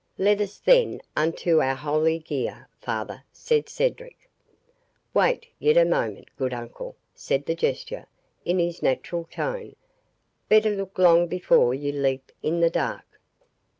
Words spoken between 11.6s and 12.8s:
you leap in the